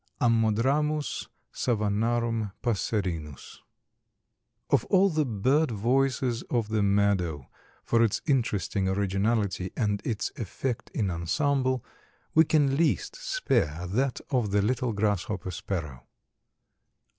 (Ammodramus 0.19 1.27
savannarum 1.53 2.53
passerinus.) 2.63 3.59
Of 4.71 4.83
all 4.85 5.11
the 5.11 5.25
bird 5.27 5.69
voices 5.69 6.41
of 6.49 6.69
the 6.69 6.81
meadow, 6.81 7.47
for 7.83 8.01
its 8.01 8.19
interesting 8.25 8.87
originality 8.87 9.71
and 9.77 10.01
its 10.03 10.31
effect 10.37 10.89
in 10.95 11.11
ensemble, 11.11 11.85
we 12.33 12.45
can 12.45 12.77
least 12.77 13.15
spare 13.15 13.85
that 13.85 14.19
of 14.31 14.49
the 14.49 14.63
little 14.63 14.91
Grasshopper 14.91 15.51
Sparrow. 15.51 16.07